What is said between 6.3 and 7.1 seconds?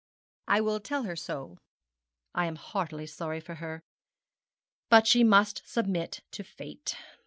to fate.